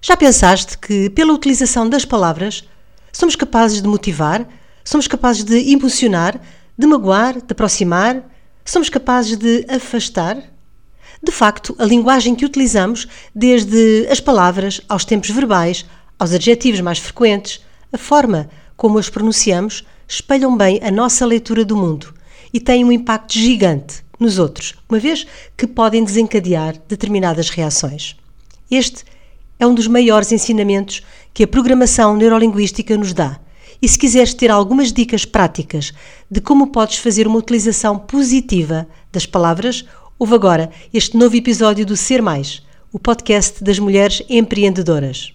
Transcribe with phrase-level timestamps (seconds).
[0.00, 2.64] Já pensaste que, pela utilização das palavras,
[3.12, 4.46] somos capazes de motivar,
[4.84, 6.40] somos capazes de emocionar,
[6.76, 8.22] de magoar, de aproximar,
[8.64, 10.40] somos capazes de afastar?
[11.20, 15.84] De facto, a linguagem que utilizamos, desde as palavras aos tempos verbais,
[16.16, 17.60] aos adjetivos mais frequentes,
[17.92, 22.14] a forma como as pronunciamos, espelham bem a nossa leitura do mundo
[22.54, 25.26] e têm um impacto gigante nos outros, uma vez
[25.56, 28.16] que podem desencadear determinadas reações.
[28.70, 29.17] Este é
[29.66, 31.02] um dos maiores ensinamentos
[31.34, 33.40] que a programação neurolinguística nos dá.
[33.80, 35.92] E se quiseres ter algumas dicas práticas
[36.30, 39.84] de como podes fazer uma utilização positiva das palavras,
[40.18, 42.62] ouve agora este novo episódio do Ser Mais,
[42.92, 45.32] o podcast das mulheres empreendedoras.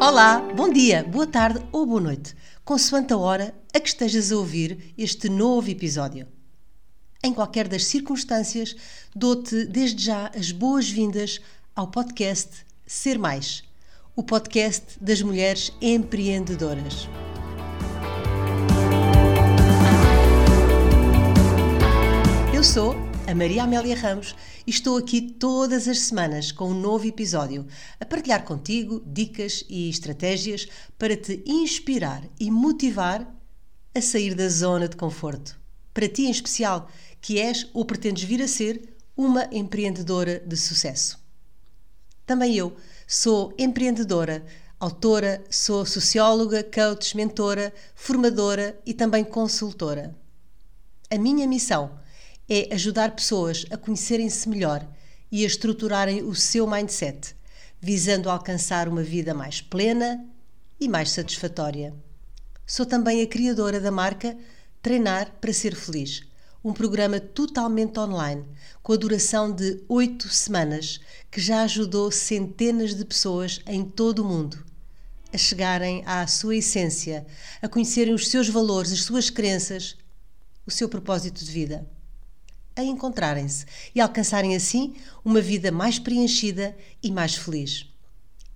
[0.00, 4.36] Olá, bom dia, boa tarde ou boa noite, consoante a hora a que estejas a
[4.36, 6.26] ouvir este novo episódio.
[7.22, 8.74] Em qualquer das circunstâncias,
[9.14, 11.40] dou-te desde já as boas-vindas
[11.76, 13.62] ao podcast Ser Mais,
[14.16, 17.08] o podcast das mulheres empreendedoras.
[22.54, 24.34] Eu sou a Maria Amélia Ramos
[24.66, 27.66] e estou aqui todas as semanas com um novo episódio
[28.00, 30.66] a partilhar contigo dicas e estratégias
[30.98, 33.39] para te inspirar e motivar
[33.94, 35.58] a sair da zona de conforto.
[35.92, 36.88] Para ti em especial,
[37.20, 41.18] que és ou pretendes vir a ser uma empreendedora de sucesso.
[42.24, 44.44] Também eu sou empreendedora,
[44.78, 50.14] autora, sou socióloga, coach, mentora, formadora e também consultora.
[51.10, 51.98] A minha missão
[52.48, 54.86] é ajudar pessoas a conhecerem-se melhor
[55.30, 57.34] e a estruturarem o seu mindset,
[57.80, 60.24] visando alcançar uma vida mais plena
[60.78, 61.94] e mais satisfatória.
[62.70, 64.38] Sou também a criadora da marca
[64.80, 66.22] Treinar para Ser Feliz,
[66.62, 68.44] um programa totalmente online,
[68.80, 71.00] com a duração de oito semanas,
[71.32, 74.64] que já ajudou centenas de pessoas em todo o mundo
[75.32, 77.26] a chegarem à sua essência,
[77.60, 79.96] a conhecerem os seus valores, as suas crenças,
[80.64, 81.84] o seu propósito de vida
[82.76, 84.94] a encontrarem-se e alcançarem assim
[85.24, 87.90] uma vida mais preenchida e mais feliz.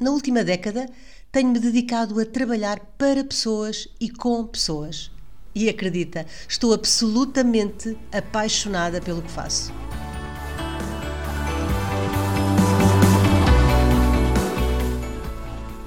[0.00, 0.88] Na última década,
[1.32, 5.10] tenho-me dedicado a trabalhar para pessoas e com pessoas.
[5.54, 9.72] E acredita, estou absolutamente apaixonada pelo que faço.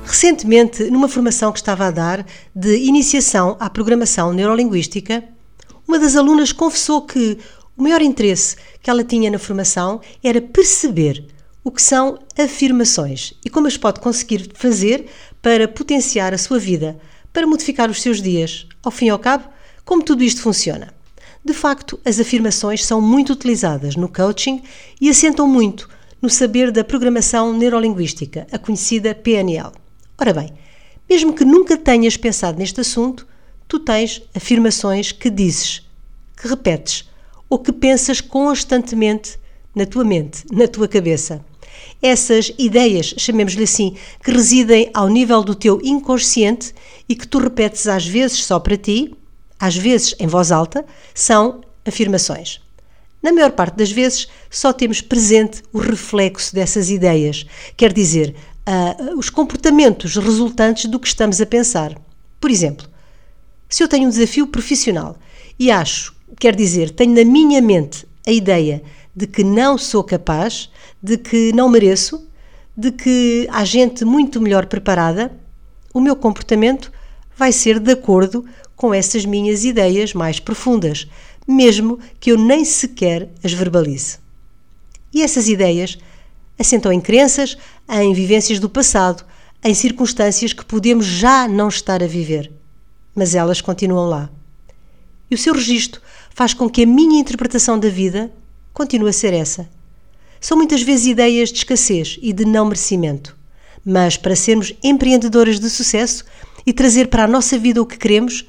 [0.06, 2.26] Recentemente, numa formação que estava a dar
[2.56, 5.24] de iniciação à programação neurolinguística,
[5.88, 7.38] uma das alunas confessou que
[7.76, 11.26] o maior interesse que ela tinha na formação era perceber
[11.64, 15.08] o que são afirmações e como as pode conseguir fazer
[15.44, 16.98] para potenciar a sua vida,
[17.34, 18.66] para modificar os seus dias.
[18.82, 19.50] Ao fim e ao cabo,
[19.84, 20.94] como tudo isto funciona?
[21.44, 24.64] De facto, as afirmações são muito utilizadas no coaching
[25.02, 25.90] e assentam muito
[26.22, 29.72] no saber da programação neurolinguística, a conhecida PNL.
[30.18, 30.54] Ora bem,
[31.10, 33.28] mesmo que nunca tenhas pensado neste assunto,
[33.68, 35.86] tu tens afirmações que dizes,
[36.38, 37.10] que repetes,
[37.50, 39.38] ou que pensas constantemente
[39.76, 41.44] na tua mente, na tua cabeça.
[42.02, 46.74] Essas ideias, chamemos-lhe assim, que residem ao nível do teu inconsciente
[47.08, 49.14] e que tu repetes às vezes só para ti,
[49.60, 52.62] às vezes em voz alta, são afirmações.
[53.22, 57.46] Na maior parte das vezes, só temos presente o reflexo dessas ideias,
[57.78, 58.36] quer dizer,
[58.68, 61.98] uh, os comportamentos resultantes do que estamos a pensar.
[62.40, 62.88] Por exemplo,
[63.70, 65.16] se eu tenho um desafio profissional
[65.58, 68.82] e acho Quer dizer, tenho na minha mente a ideia
[69.16, 70.70] de que não sou capaz,
[71.02, 72.28] de que não mereço,
[72.76, 75.32] de que há gente muito melhor preparada,
[75.94, 76.92] o meu comportamento
[77.38, 78.44] vai ser de acordo
[78.76, 81.08] com essas minhas ideias mais profundas,
[81.48, 84.18] mesmo que eu nem sequer as verbalize.
[85.14, 85.98] E essas ideias
[86.58, 87.58] assentam em crenças,
[87.88, 89.24] em vivências do passado,
[89.64, 92.52] em circunstâncias que podemos já não estar a viver,
[93.16, 94.30] mas elas continuam lá.
[95.30, 96.02] E o seu registro
[96.32, 98.32] faz com que a minha interpretação da vida
[98.74, 99.70] continue a ser essa.
[100.42, 103.38] São muitas vezes ideias de escassez e de não merecimento.
[103.86, 106.26] Mas para sermos empreendedoras de sucesso
[106.66, 108.46] e trazer para a nossa vida o que queremos,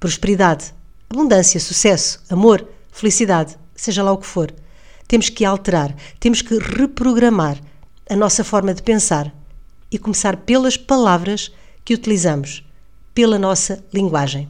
[0.00, 0.74] prosperidade,
[1.08, 4.52] abundância, sucesso, amor, felicidade, seja lá o que for,
[5.06, 7.58] temos que alterar, temos que reprogramar
[8.10, 9.34] a nossa forma de pensar
[9.90, 11.50] e começar pelas palavras
[11.84, 12.62] que utilizamos,
[13.14, 14.48] pela nossa linguagem.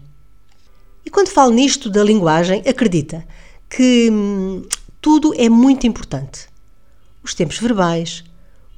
[1.04, 3.24] E quando falo nisto da linguagem, acredita
[3.70, 4.66] que hum,
[5.00, 6.48] tudo é muito importante.
[7.22, 8.24] Os tempos verbais,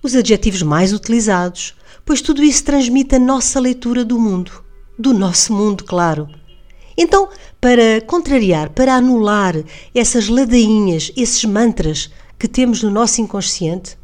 [0.02, 1.74] os adjetivos mais utilizados,
[2.04, 4.64] pois tudo isso transmite a nossa leitura do mundo,
[4.98, 6.28] do nosso mundo, claro.
[6.96, 7.28] Então,
[7.60, 9.54] para contrariar, para anular
[9.94, 13.96] essas ladainhas, esses mantras que temos no nosso inconsciente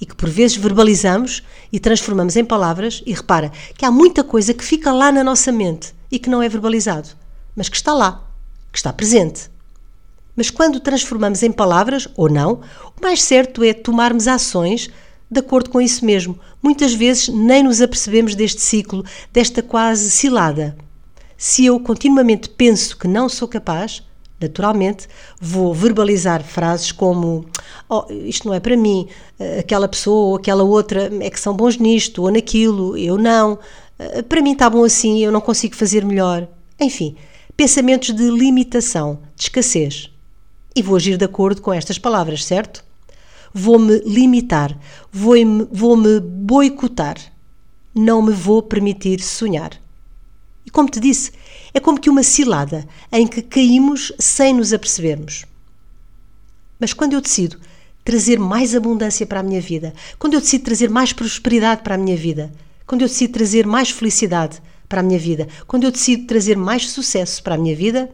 [0.00, 4.54] e que por vezes verbalizamos e transformamos em palavras, e repara que há muita coisa
[4.54, 7.10] que fica lá na nossa mente e que não é verbalizado,
[7.54, 8.26] mas que está lá,
[8.72, 9.49] que está presente.
[10.40, 12.60] Mas quando transformamos em palavras, ou não,
[12.98, 14.88] o mais certo é tomarmos ações
[15.30, 16.40] de acordo com isso mesmo.
[16.62, 19.04] Muitas vezes nem nos apercebemos deste ciclo,
[19.34, 20.78] desta quase cilada.
[21.36, 24.02] Se eu continuamente penso que não sou capaz,
[24.40, 25.08] naturalmente
[25.38, 27.44] vou verbalizar frases como
[27.86, 29.08] oh, isto não é para mim,
[29.58, 33.58] aquela pessoa ou aquela outra é que são bons nisto ou naquilo, eu não,
[34.26, 36.48] para mim está bom assim, eu não consigo fazer melhor.
[36.80, 37.14] Enfim,
[37.54, 40.09] pensamentos de limitação, de escassez.
[40.74, 42.84] E vou agir de acordo com estas palavras, certo?
[43.52, 44.78] Vou-me limitar,
[45.12, 47.16] vou-me vou -me boicotar.
[47.94, 49.72] Não me vou permitir sonhar.
[50.64, 51.32] E como te disse,
[51.74, 55.44] é como que uma cilada em que caímos sem nos apercebermos.
[56.78, 57.58] Mas quando eu decido
[58.04, 61.98] trazer mais abundância para a minha vida, quando eu decido trazer mais prosperidade para a
[61.98, 62.52] minha vida,
[62.86, 66.90] quando eu decido trazer mais felicidade para a minha vida, quando eu decido trazer mais
[66.90, 68.10] sucesso para a minha vida,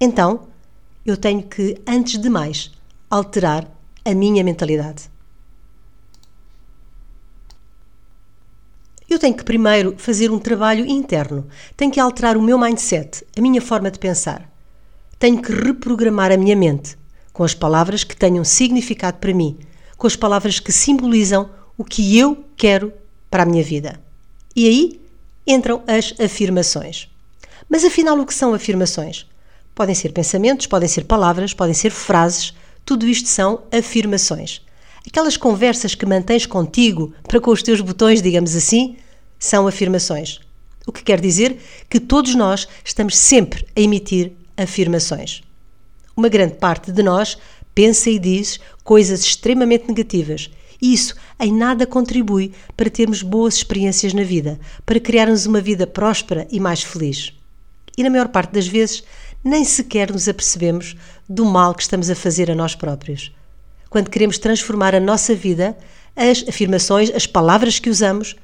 [0.00, 0.46] então
[1.10, 2.70] eu tenho que, antes de mais,
[3.10, 3.66] alterar
[4.04, 5.10] a minha mentalidade.
[9.08, 11.46] Eu tenho que primeiro fazer um trabalho interno,
[11.76, 14.50] tenho que alterar o meu mindset, a minha forma de pensar.
[15.18, 16.96] Tenho que reprogramar a minha mente
[17.32, 19.58] com as palavras que tenham significado para mim,
[19.96, 22.92] com as palavras que simbolizam o que eu quero
[23.30, 23.98] para a minha vida.
[24.54, 25.00] E aí
[25.46, 27.08] entram as afirmações.
[27.68, 29.26] Mas afinal, o que são afirmações?
[29.78, 32.52] Podem ser pensamentos, podem ser palavras, podem ser frases,
[32.84, 34.60] tudo isto são afirmações.
[35.06, 38.96] Aquelas conversas que mantens contigo para com os teus botões, digamos assim,
[39.38, 40.40] são afirmações.
[40.84, 45.42] O que quer dizer que todos nós estamos sempre a emitir afirmações.
[46.16, 47.38] Uma grande parte de nós
[47.72, 50.50] pensa e diz coisas extremamente negativas.
[50.82, 55.86] E isso em nada contribui para termos boas experiências na vida, para criarmos uma vida
[55.86, 57.32] próspera e mais feliz.
[57.98, 59.02] E na maior parte das vezes
[59.42, 60.96] nem sequer nos apercebemos
[61.28, 63.32] do mal que estamos a fazer a nós próprios.
[63.90, 65.76] Quando queremos transformar a nossa vida,
[66.14, 68.36] as afirmações, as palavras que usamos,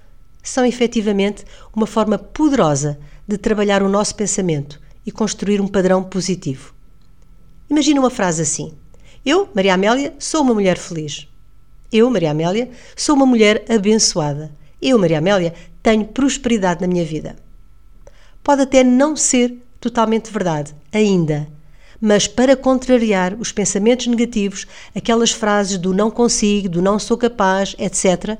[0.42, 1.44] são efetivamente
[1.74, 6.74] uma forma poderosa de trabalhar o nosso pensamento e construir um padrão positivo.
[7.68, 8.74] Imagina uma frase assim:
[9.24, 11.26] Eu, Maria Amélia, sou uma mulher feliz.
[11.90, 14.52] Eu, Maria Amélia, sou uma mulher abençoada.
[14.80, 17.36] Eu, Maria Amélia, tenho prosperidade na minha vida.
[18.42, 21.46] Pode até não ser totalmente verdade, ainda.
[22.00, 27.76] Mas para contrariar os pensamentos negativos, aquelas frases do não consigo, do não sou capaz,
[27.78, 28.38] etc.,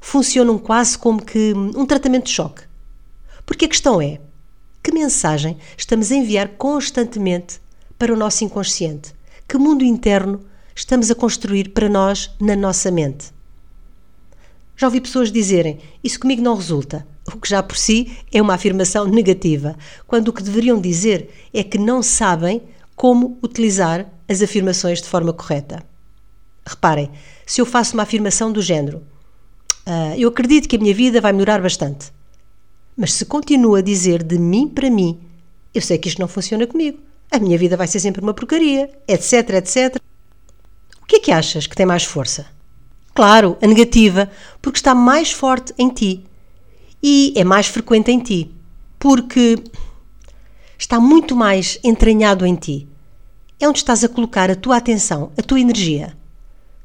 [0.00, 2.62] funcionam quase como que um tratamento de choque.
[3.46, 4.20] Porque a questão é:
[4.82, 7.58] que mensagem estamos a enviar constantemente
[7.98, 9.14] para o nosso inconsciente?
[9.48, 10.40] Que mundo interno
[10.74, 13.32] estamos a construir para nós na nossa mente?
[14.76, 18.54] Já ouvi pessoas dizerem: Isso comigo não resulta o que já por si é uma
[18.54, 19.76] afirmação negativa,
[20.06, 22.62] quando o que deveriam dizer é que não sabem
[22.94, 25.82] como utilizar as afirmações de forma correta.
[26.64, 27.10] Reparem,
[27.44, 29.02] se eu faço uma afirmação do género,
[29.86, 32.12] uh, eu acredito que a minha vida vai melhorar bastante,
[32.96, 35.20] mas se continuo a dizer de mim para mim,
[35.74, 36.98] eu sei que isto não funciona comigo,
[37.30, 39.96] a minha vida vai ser sempre uma porcaria, etc, etc.
[41.02, 42.46] O que é que achas que tem mais força?
[43.14, 46.24] Claro, a negativa, porque está mais forte em ti
[47.08, 48.50] e é mais frequente em ti,
[48.98, 49.56] porque
[50.76, 52.88] está muito mais entranhado em ti.
[53.60, 56.16] É onde estás a colocar a tua atenção, a tua energia.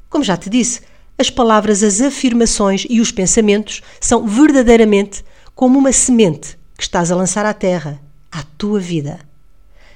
[0.08, 0.82] Como já te disse,
[1.18, 5.24] as palavras, as afirmações e os pensamentos são verdadeiramente
[5.56, 8.00] como uma semente que estás a lançar à terra,
[8.30, 9.18] à tua vida.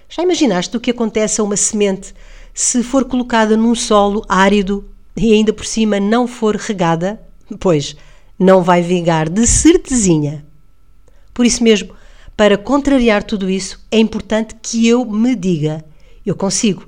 [0.09, 2.13] Já imaginaste o que acontece a uma semente
[2.53, 7.23] se for colocada num solo árido e ainda por cima não for regada?
[7.61, 7.95] Pois,
[8.39, 10.45] não vai vingar de certezinha.
[11.33, 11.95] Por isso mesmo,
[12.37, 15.85] para contrariar tudo isso, é importante que eu me diga:
[16.25, 16.87] eu consigo,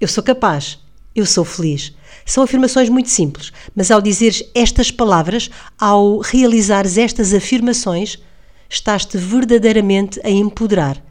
[0.00, 0.78] eu sou capaz,
[1.14, 1.94] eu sou feliz.
[2.24, 8.18] São afirmações muito simples, mas ao dizeres estas palavras, ao realizares estas afirmações,
[8.68, 11.02] estás-te verdadeiramente a empoderar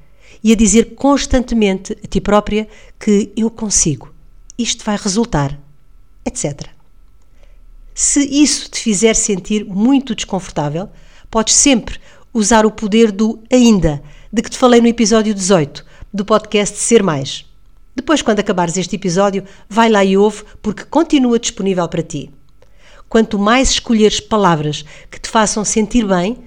[0.43, 4.13] e a dizer constantemente a ti própria que eu consigo,
[4.57, 5.59] isto vai resultar,
[6.25, 6.78] etc.
[8.01, 10.87] Se isso te fizer sentir muito desconfortável,
[11.29, 11.99] podes sempre
[12.33, 14.01] usar o poder do ainda,
[14.31, 17.45] de que te falei no episódio 18 do podcast Ser Mais.
[17.93, 22.31] Depois, quando acabares este episódio, vai lá e ouve, porque continua disponível para ti.
[23.09, 26.37] Quanto mais escolheres palavras que te façam sentir bem,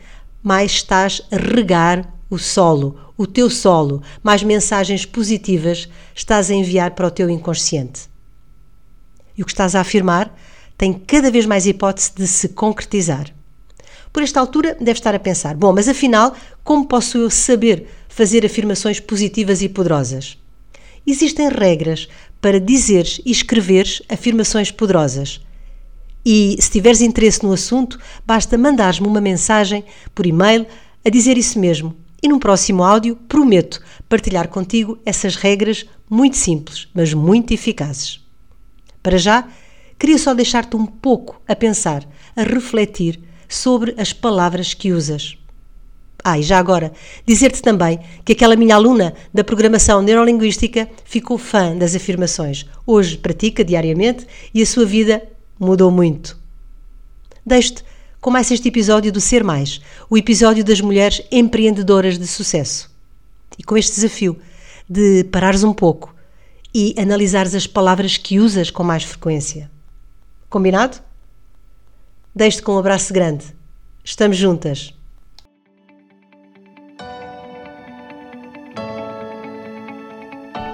[0.42, 6.92] mais estás a regar o solo, o teu solo, mais mensagens positivas estás a enviar
[6.92, 8.09] para o teu inconsciente.
[9.37, 10.35] E o que estás a afirmar
[10.83, 13.33] tem cada vez mais hipótese de se concretizar.
[14.12, 16.35] Por esta altura, deve estar a pensar: bom, mas afinal,
[16.65, 20.37] como posso eu saber fazer afirmações positivas e poderosas?
[21.07, 22.09] Existem regras
[22.41, 25.41] para dizeres e escreveres afirmações poderosas.
[26.27, 27.97] E se tiveres interesse no assunto,
[28.27, 30.67] basta mandares-me uma mensagem por e-mail
[31.05, 31.95] a dizer isso mesmo.
[32.21, 38.21] E num próximo áudio prometo partilhar contigo essas regras muito simples, mas muito eficazes.
[39.01, 39.49] Para já,
[40.02, 42.04] queria só deixar-te um pouco a pensar,
[42.35, 45.38] a refletir sobre as palavras que usas.
[46.25, 46.92] Ah, e já agora,
[47.25, 52.66] dizer-te também que aquela minha aluna da programação neurolinguística ficou fã das afirmações.
[52.85, 55.23] Hoje pratica diariamente e a sua vida
[55.56, 56.37] mudou muito.
[57.47, 57.85] Deixo-te
[58.21, 59.80] com mais este episódio do Ser Mais,
[60.11, 62.90] o episódio das mulheres empreendedoras de sucesso.
[63.56, 64.37] E com este desafio
[64.90, 66.12] de parares um pouco
[66.75, 69.71] e analisares as palavras que usas com mais frequência.
[70.52, 70.99] Combinado?
[72.35, 73.56] Deixo-te com um abraço grande.
[74.04, 74.92] Estamos juntas.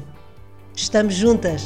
[0.75, 1.61] Estamos juntas!